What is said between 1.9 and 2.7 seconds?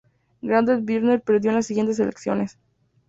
elecciones.